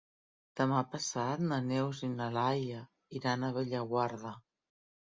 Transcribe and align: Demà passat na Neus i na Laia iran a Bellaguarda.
Demà 0.61 0.79
passat 0.93 1.43
na 1.51 1.61
Neus 1.67 2.03
i 2.09 2.11
na 2.15 2.31
Laia 2.39 2.83
iran 3.23 3.49
a 3.49 3.55
Bellaguarda. 3.61 4.37